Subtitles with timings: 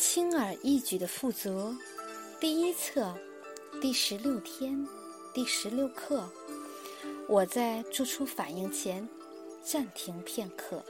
[0.00, 1.76] 轻而易举的富足，
[2.40, 3.14] 第一册，
[3.82, 4.88] 第十六天，
[5.34, 6.26] 第十六课。
[7.28, 9.06] 我在做出反应前
[9.62, 10.82] 暂停片刻，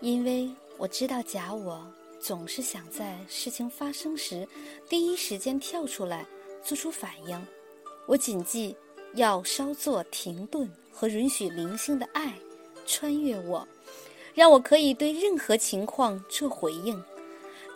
[0.00, 1.80] 因为我知道假我
[2.18, 4.46] 总是想在事情发生时
[4.88, 6.26] 第一时间跳出来
[6.64, 7.46] 做出反应。
[8.04, 8.74] 我谨记
[9.14, 12.36] 要稍作停顿和允许灵性的爱
[12.84, 13.66] 穿越我，
[14.34, 17.00] 让我可以对任何情况做回应。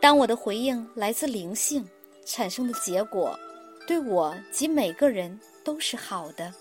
[0.04, 1.82] 当我的回应来自灵性
[2.26, 3.34] 产生的结果，
[3.86, 6.52] 对我及每个人都是好的。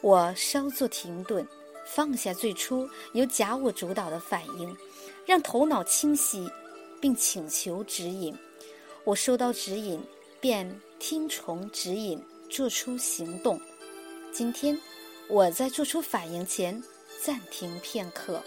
[0.00, 1.46] 我稍作停顿，
[1.86, 4.76] 放下最初由假我主导的反应，
[5.24, 6.50] 让头脑清晰，
[7.00, 8.36] 并请求指引。
[9.04, 10.02] 我收到指引，
[10.40, 12.20] 便听从指引，
[12.50, 13.56] 做出行动。
[14.32, 14.76] 今天，
[15.28, 16.82] 我在做出反应前
[17.22, 18.42] 暂停片刻。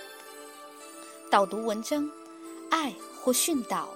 [1.30, 2.12] 导读文章：
[2.70, 3.90] 爱或训导、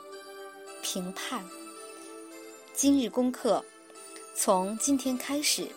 [0.86, 1.44] 评判。
[2.76, 3.66] 今日功课：
[4.36, 5.68] 从今天开始。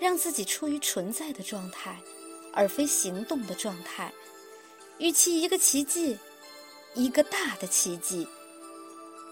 [0.00, 2.00] 让自己处于存在的状态，
[2.52, 4.12] 而非行动的状态。
[4.98, 6.16] 与其一个奇迹，
[6.94, 8.24] 一个大的奇迹。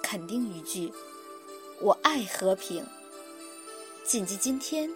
[0.02, 0.92] 肯定语句：
[1.80, 2.84] 我爱和平。
[4.04, 4.92] 谨记今天，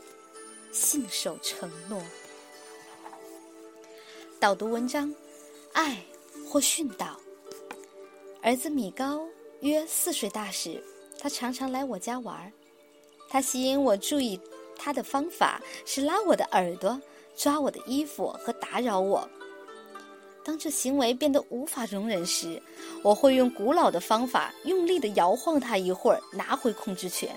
[0.73, 2.03] 信守承诺。
[4.41, 5.15] 导读文章：
[5.73, 6.05] 爱
[6.49, 7.17] 或训导。
[8.43, 9.25] 儿子米高
[9.61, 10.83] 约四岁大时，
[11.19, 12.53] 他常常来我家玩儿。
[13.29, 14.41] 他吸引我注意。
[14.83, 16.99] 他的方法是拉我的耳朵、
[17.37, 19.29] 抓我的衣服和打扰我。
[20.43, 22.63] 当这行为变得无法容忍时，
[23.03, 27.29] 我会用古老的方法用力地摇晃他一会儿，拿回控制权。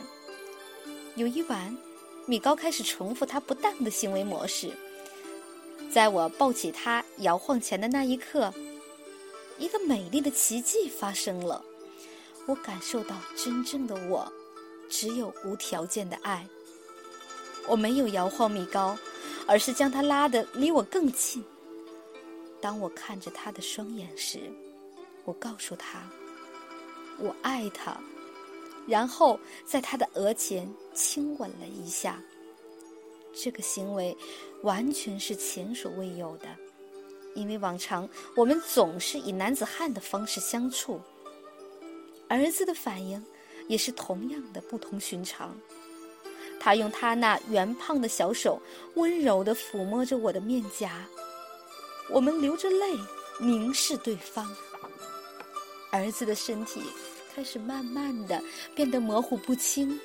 [1.16, 1.78] 有一晚，
[2.26, 4.72] 米高开始重复他不当的行为模式。
[5.92, 8.54] 在我抱起他摇晃前的那一刻，
[9.60, 11.62] 一个美丽的奇迹发生了。
[12.46, 14.32] 我感受到真正的我，
[14.90, 16.48] 只有无条件的爱。
[17.68, 18.98] 我没有摇晃米高，
[19.48, 21.44] 而是将他拉得离我更近。
[22.60, 24.52] 当我看着他的双眼时，
[25.24, 26.10] 我告诉他
[27.20, 27.98] ：“我爱他。”
[28.86, 32.22] 然后在他的额前亲吻了一下。
[33.34, 34.16] 这个行为
[34.62, 36.48] 完全是前所未有的，
[37.34, 41.02] 因为往常我们总是以男子汉的方式相处。
[42.34, 43.24] 儿子的反应
[43.68, 45.56] 也是同样的不同寻常。
[46.60, 48.60] 他用他那圆胖的小手
[48.96, 51.06] 温柔地抚摸着我的面颊，
[52.10, 52.98] 我们流着泪
[53.40, 54.50] 凝视对方。
[55.92, 56.82] 儿子的身体
[57.36, 58.42] 开始慢慢的
[58.74, 60.00] 变得模糊不清。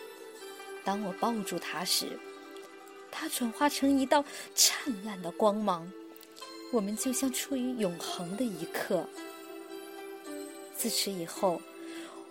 [0.84, 2.18] 当我抱住他时，
[3.10, 4.22] 他转化成一道
[4.54, 5.90] 灿烂的光芒，
[6.74, 9.08] 我们就像处于永恒的一刻。
[10.76, 11.60] 自此以后，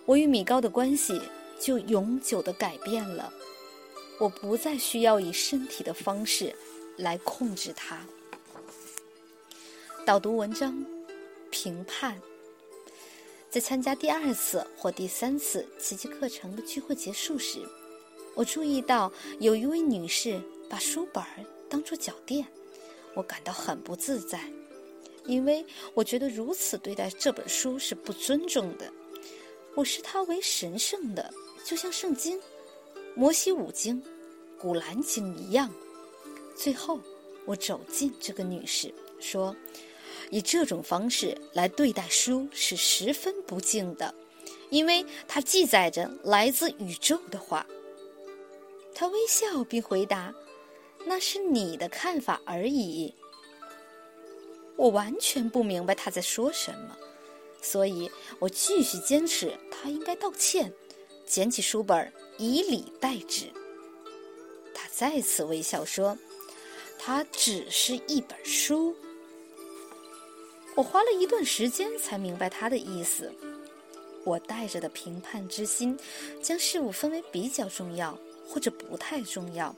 [0.08, 1.20] 我与米高的关系
[1.60, 3.30] 就永久的改变了。
[4.18, 6.56] 我不再需要以身体的方式
[6.96, 8.00] 来控制它。
[10.06, 10.82] 导读文章，
[11.50, 12.18] 评判。
[13.50, 17.58] 在参加第二次或第三次奇迹课程的聚会结束时，
[18.34, 21.22] 我注意到有一位女士把书本
[21.68, 22.46] 当作脚垫，
[23.12, 24.40] 我感到很不自在，
[25.26, 28.90] 因为我觉得如此对待这本书是不尊重的。
[29.78, 31.32] 我视它为神圣的，
[31.64, 32.40] 就像圣经。
[33.14, 34.02] 摩西五经、
[34.58, 35.72] 古兰经一样。
[36.56, 36.98] 最后，
[37.44, 39.54] 我走近这个女士，说
[40.30, 44.12] ：“以这种方式来对待书是十分不敬的，
[44.68, 47.64] 因为它记载着来自宇宙的话。”
[48.92, 50.34] 她微笑并回答
[51.06, 53.14] ：“那是你的看法而已。”
[54.74, 56.96] 我完全不明白她在说什么，
[57.60, 60.72] 所以我继续坚持他应该道歉。
[61.26, 63.52] 捡起书本，以礼代之。
[64.72, 66.16] 他再次微笑说
[66.98, 68.96] ：“它只是一本书。”
[70.74, 73.30] 我花了一段时间才明白他的意思。
[74.24, 75.98] 我带着的评判之心，
[76.42, 79.74] 将事物分为比较重要或者不太重要。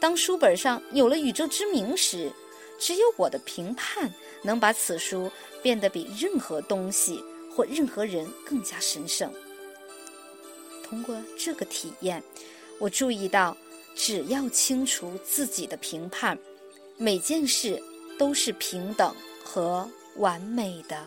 [0.00, 2.32] 当书本上有了宇宙之名时，
[2.80, 5.30] 只有我的评判能把此书
[5.62, 7.22] 变得比任何东西
[7.54, 9.32] 或任何人更加神圣。
[10.82, 12.22] 通过这个体验，
[12.78, 13.56] 我注意到，
[13.94, 16.38] 只要清除自己的评判，
[16.96, 17.82] 每件事
[18.18, 21.06] 都是平等和完美的。